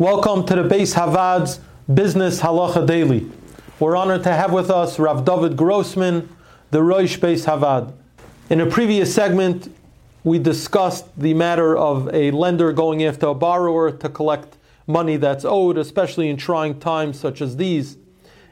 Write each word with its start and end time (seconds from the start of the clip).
Welcome 0.00 0.46
to 0.46 0.54
the 0.54 0.62
Bais 0.62 0.94
HaVaad's 0.94 1.60
Business 1.92 2.40
Halacha 2.40 2.86
Daily. 2.86 3.30
We're 3.78 3.96
honored 3.96 4.22
to 4.22 4.32
have 4.32 4.50
with 4.50 4.70
us 4.70 4.98
Rav 4.98 5.26
David 5.26 5.58
Grossman, 5.58 6.34
the 6.70 6.82
Rosh 6.82 7.18
Beis 7.18 7.44
Havad. 7.44 7.92
In 8.48 8.62
a 8.62 8.66
previous 8.66 9.14
segment, 9.14 9.70
we 10.24 10.38
discussed 10.38 11.04
the 11.20 11.34
matter 11.34 11.76
of 11.76 12.08
a 12.14 12.30
lender 12.30 12.72
going 12.72 13.04
after 13.04 13.26
a 13.26 13.34
borrower 13.34 13.92
to 13.92 14.08
collect 14.08 14.56
money 14.86 15.18
that's 15.18 15.44
owed, 15.44 15.76
especially 15.76 16.30
in 16.30 16.38
trying 16.38 16.80
times 16.80 17.20
such 17.20 17.42
as 17.42 17.58
these. 17.58 17.98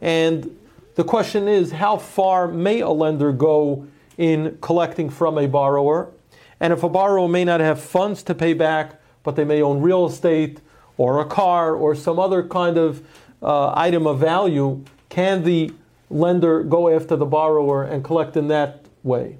And 0.00 0.56
the 0.94 1.02
question 1.02 1.48
is, 1.48 1.72
how 1.72 1.96
far 1.96 2.46
may 2.46 2.78
a 2.82 2.90
lender 2.90 3.32
go 3.32 3.88
in 4.16 4.58
collecting 4.60 5.10
from 5.10 5.38
a 5.38 5.48
borrower? 5.48 6.12
And 6.60 6.72
if 6.72 6.84
a 6.84 6.88
borrower 6.88 7.26
may 7.26 7.44
not 7.44 7.58
have 7.58 7.80
funds 7.80 8.22
to 8.22 8.34
pay 8.36 8.54
back, 8.54 9.00
but 9.24 9.34
they 9.34 9.44
may 9.44 9.60
own 9.60 9.82
real 9.82 10.06
estate, 10.06 10.60
or 10.96 11.20
a 11.20 11.24
car 11.24 11.74
or 11.74 11.94
some 11.94 12.18
other 12.18 12.42
kind 12.42 12.76
of 12.76 13.02
uh, 13.42 13.72
item 13.74 14.06
of 14.06 14.20
value, 14.20 14.84
can 15.08 15.42
the 15.42 15.72
lender 16.10 16.62
go 16.62 16.88
after 16.88 17.16
the 17.16 17.26
borrower 17.26 17.84
and 17.84 18.04
collect 18.04 18.36
in 18.36 18.48
that 18.48 18.84
way? 19.02 19.38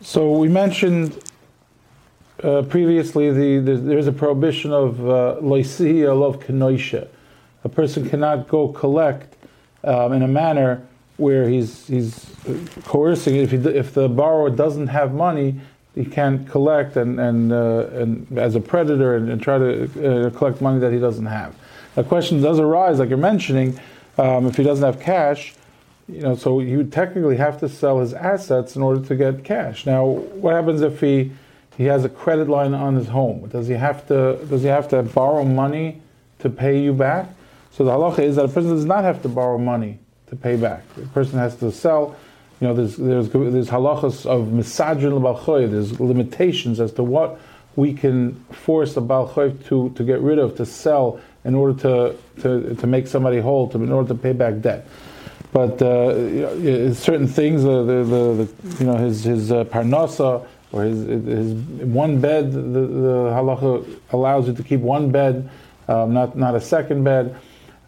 So 0.00 0.32
we 0.32 0.48
mentioned 0.48 1.18
uh, 2.42 2.62
previously 2.62 3.32
the, 3.32 3.58
the, 3.58 3.76
there's 3.76 4.06
a 4.06 4.12
prohibition 4.12 4.72
of 4.72 4.96
loisiya 4.96 6.08
uh, 6.08 6.24
of 6.24 6.40
kenoisha. 6.40 7.08
A 7.64 7.68
person 7.68 8.08
cannot 8.08 8.46
go 8.46 8.68
collect 8.68 9.36
um, 9.82 10.12
in 10.12 10.22
a 10.22 10.28
manner 10.28 10.86
where 11.16 11.48
he's 11.48 11.86
he's 11.86 12.30
coercing. 12.84 13.36
If 13.36 13.50
he, 13.50 13.56
if 13.56 13.94
the 13.94 14.08
borrower 14.08 14.50
doesn't 14.50 14.88
have 14.88 15.14
money, 15.14 15.60
he 15.96 16.04
can't 16.04 16.48
collect 16.48 16.96
and 16.96 17.18
and, 17.18 17.52
uh, 17.52 17.88
and 17.94 18.38
as 18.38 18.54
a 18.54 18.60
predator 18.60 19.16
and, 19.16 19.28
and 19.28 19.42
try 19.42 19.58
to 19.58 20.26
uh, 20.26 20.30
collect 20.30 20.60
money 20.60 20.78
that 20.78 20.92
he 20.92 21.00
doesn't 21.00 21.26
have. 21.26 21.56
The 21.96 22.04
question 22.04 22.40
does 22.40 22.60
arise, 22.60 23.00
like 23.00 23.08
you're 23.08 23.18
mentioning, 23.18 23.80
um, 24.18 24.46
if 24.46 24.56
he 24.56 24.62
doesn't 24.62 24.84
have 24.84 25.00
cash, 25.00 25.54
you 26.08 26.20
know, 26.20 26.36
so 26.36 26.60
he 26.60 26.76
would 26.76 26.92
technically 26.92 27.38
have 27.38 27.58
to 27.60 27.68
sell 27.68 27.98
his 28.00 28.12
assets 28.12 28.76
in 28.76 28.82
order 28.82 29.04
to 29.06 29.16
get 29.16 29.42
cash. 29.42 29.86
Now, 29.86 30.04
what 30.04 30.54
happens 30.54 30.82
if 30.82 31.00
he 31.00 31.32
he 31.76 31.84
has 31.84 32.04
a 32.04 32.08
credit 32.08 32.48
line 32.48 32.74
on 32.74 32.94
his 32.94 33.08
home? 33.08 33.48
Does 33.48 33.66
he 33.66 33.74
have 33.74 34.06
to 34.08 34.36
does 34.46 34.62
he 34.62 34.68
have 34.68 34.88
to 34.88 35.02
borrow 35.02 35.44
money 35.44 36.02
to 36.40 36.50
pay 36.50 36.80
you 36.80 36.92
back? 36.92 37.28
So 37.72 37.84
the 37.84 37.90
halacha 37.90 38.20
is 38.20 38.36
that 38.36 38.44
a 38.44 38.48
person 38.48 38.70
does 38.70 38.84
not 38.84 39.04
have 39.04 39.22
to 39.22 39.28
borrow 39.28 39.58
money 39.58 39.98
to 40.28 40.36
pay 40.36 40.56
back. 40.56 40.82
The 40.94 41.06
person 41.06 41.38
has 41.38 41.56
to 41.56 41.72
sell 41.72 42.16
you 42.60 42.66
know, 42.66 42.74
there's 42.74 42.96
there's 42.96 43.28
there's 43.28 43.68
halachas 43.68 44.24
of 44.24 44.48
misajin 44.48 45.20
balchoy. 45.20 45.70
There's 45.70 46.00
limitations 46.00 46.80
as 46.80 46.92
to 46.92 47.02
what 47.02 47.38
we 47.76 47.92
can 47.92 48.34
force 48.50 48.96
a 48.96 49.00
balchoy 49.00 49.62
to 49.66 49.90
to 49.90 50.04
get 50.04 50.20
rid 50.20 50.38
of, 50.38 50.56
to 50.56 50.64
sell 50.64 51.20
in 51.44 51.54
order 51.54 51.78
to 51.82 52.16
to, 52.42 52.74
to 52.74 52.86
make 52.86 53.06
somebody 53.06 53.40
whole, 53.40 53.68
to 53.68 53.82
in 53.82 53.92
order 53.92 54.08
to 54.08 54.14
pay 54.14 54.32
back 54.32 54.60
debt. 54.60 54.86
But 55.52 55.80
uh, 55.80 56.92
certain 56.94 57.28
things, 57.28 57.64
uh, 57.64 57.82
the, 57.82 58.04
the, 58.04 58.44
the, 58.44 58.78
you 58.78 58.90
know, 58.90 58.96
his 58.96 59.24
his 59.24 59.52
uh, 59.52 59.64
parnasa 59.64 60.46
or 60.72 60.82
his 60.82 61.06
his 61.06 61.52
one 61.84 62.20
bed, 62.20 62.52
the, 62.52 62.58
the 62.58 63.30
halacha 63.36 63.98
allows 64.10 64.48
you 64.48 64.54
to 64.54 64.62
keep 64.62 64.80
one 64.80 65.10
bed, 65.10 65.48
um, 65.88 66.14
not 66.14 66.36
not 66.36 66.54
a 66.54 66.60
second 66.60 67.04
bed. 67.04 67.38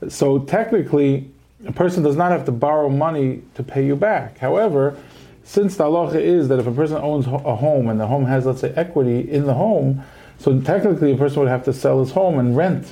So 0.09 0.39
technically, 0.41 1.31
a 1.67 1.73
person 1.73 2.03
does 2.03 2.17
not 2.17 2.31
have 2.31 2.45
to 2.47 2.53
borrow 2.53 2.89
money 2.89 3.43
to 3.55 3.63
pay 3.63 3.85
you 3.85 3.97
back. 3.97 4.39
However, 4.39 4.97
since 5.45 5.77
the 5.77 5.85
halacha 5.85 6.21
is 6.21 6.49
that 6.49 6.59
if 6.59 6.67
a 6.67 6.73
person 6.73 6.99
owns 6.99 7.27
a 7.27 7.57
home 7.57 7.89
and 7.89 7.99
the 7.99 8.07
home 8.07 8.27
has, 8.27 8.47
let's 8.47 8.61
say, 8.61 8.73
equity 8.77 9.31
in 9.31 9.47
the 9.47 9.55
home, 9.55 10.03
so 10.39 10.61
technically 10.61 11.13
a 11.13 11.17
person 11.17 11.41
would 11.41 11.49
have 11.49 11.65
to 11.65 11.73
sell 11.73 12.01
his 12.01 12.13
home 12.13 12.39
and 12.39 12.57
rent, 12.57 12.85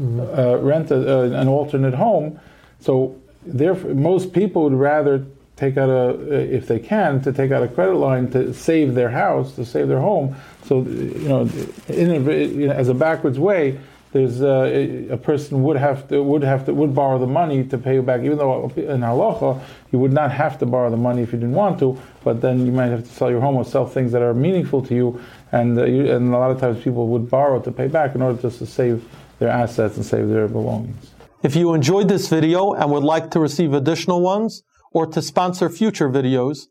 mm-hmm. 0.00 0.20
uh, 0.20 0.56
rent 0.56 0.90
a, 0.90 1.20
uh, 1.20 1.40
an 1.40 1.48
alternate 1.48 1.94
home. 1.94 2.38
So 2.80 3.20
therefore, 3.44 3.94
most 3.94 4.32
people 4.32 4.64
would 4.64 4.74
rather 4.74 5.24
take 5.56 5.76
out 5.76 5.88
a, 5.88 6.54
if 6.54 6.66
they 6.66 6.78
can, 6.78 7.20
to 7.22 7.32
take 7.32 7.50
out 7.50 7.62
a 7.62 7.68
credit 7.68 7.94
line 7.94 8.30
to 8.32 8.52
save 8.54 8.94
their 8.94 9.10
house, 9.10 9.54
to 9.56 9.64
save 9.64 9.88
their 9.88 10.00
home. 10.00 10.36
So 10.64 10.82
you 10.82 11.28
know, 11.28 11.48
in 11.88 12.10
a, 12.10 12.44
you 12.44 12.68
know 12.68 12.72
as 12.74 12.88
a 12.88 12.94
backwards 12.94 13.38
way, 13.38 13.78
there's 14.12 14.42
uh, 14.42 15.08
a 15.10 15.16
person 15.16 15.62
would 15.62 15.76
have 15.76 16.06
to 16.08 16.22
would 16.22 16.42
have 16.42 16.66
to 16.66 16.74
would 16.74 16.94
borrow 16.94 17.18
the 17.18 17.26
money 17.26 17.64
to 17.64 17.78
pay 17.78 17.94
you 17.94 18.02
back, 18.02 18.20
even 18.20 18.36
though 18.36 18.70
in 18.76 19.00
halacha 19.00 19.60
you 19.90 19.98
would 19.98 20.12
not 20.12 20.30
have 20.30 20.58
to 20.58 20.66
borrow 20.66 20.90
the 20.90 20.98
money 20.98 21.22
if 21.22 21.32
you 21.32 21.38
didn't 21.38 21.54
want 21.54 21.78
to, 21.78 21.98
but 22.22 22.42
then 22.42 22.66
you 22.66 22.72
might 22.72 22.88
have 22.88 23.02
to 23.02 23.12
sell 23.12 23.30
your 23.30 23.40
home 23.40 23.56
or 23.56 23.64
sell 23.64 23.86
things 23.86 24.12
that 24.12 24.20
are 24.20 24.34
meaningful 24.34 24.82
to 24.82 24.94
you, 24.94 25.20
and 25.50 25.78
uh, 25.78 25.84
you, 25.84 26.12
and 26.14 26.34
a 26.34 26.38
lot 26.38 26.50
of 26.50 26.60
times 26.60 26.82
people 26.84 27.08
would 27.08 27.30
borrow 27.30 27.58
to 27.60 27.72
pay 27.72 27.88
back 27.88 28.14
in 28.14 28.20
order 28.20 28.40
just 28.40 28.58
to 28.58 28.66
save 28.66 29.02
their 29.38 29.48
assets 29.48 29.96
and 29.96 30.04
save 30.04 30.28
their 30.28 30.46
belongings. 30.46 31.10
If 31.42 31.56
you 31.56 31.72
enjoyed 31.72 32.08
this 32.08 32.28
video 32.28 32.72
and 32.72 32.90
would 32.90 33.02
like 33.02 33.30
to 33.30 33.40
receive 33.40 33.72
additional 33.72 34.20
ones 34.20 34.62
or 34.92 35.06
to 35.06 35.22
sponsor 35.22 35.70
future 35.70 36.08
videos, 36.10 36.68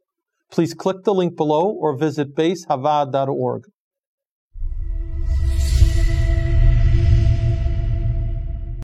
please 0.51 0.73
click 0.75 1.03
the 1.03 1.13
link 1.13 1.35
below 1.35 1.69
or 1.69 1.97
visit 1.97 2.35
baishavaad.org. 2.35 3.63